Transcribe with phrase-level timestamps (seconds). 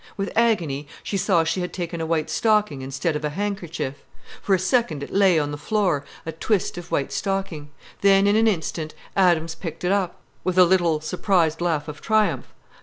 [0.17, 3.97] With agony, she saw she had taken a white stocking instead of a handkerchief.
[4.41, 7.69] For a second it lay on the floor, a twist of white stocking.
[8.01, 12.47] Then, in an instant, Adams picked it up, with a little, surprised laugh of triumph.